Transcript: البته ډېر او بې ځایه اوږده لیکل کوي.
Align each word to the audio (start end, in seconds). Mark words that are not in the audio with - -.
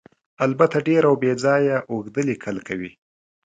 البته 0.45 0.77
ډېر 0.87 1.03
او 1.09 1.15
بې 1.21 1.33
ځایه 1.43 1.77
اوږده 1.91 2.21
لیکل 2.29 2.57
کوي. 2.67 2.91